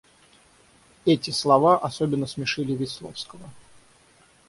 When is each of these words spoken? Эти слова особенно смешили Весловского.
Эти 1.05 1.29
слова 1.29 1.77
особенно 1.77 2.25
смешили 2.25 2.75
Весловского. 2.75 3.47